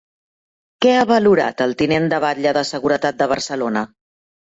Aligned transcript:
Què 0.85 0.93
ha 0.99 1.03
valorat 1.09 1.61
el 1.65 1.75
tinent 1.81 2.07
de 2.13 2.19
batlle 2.23 2.53
de 2.59 2.65
Seguretat 2.71 3.21
de 3.21 3.29
Barcelona? 3.33 3.85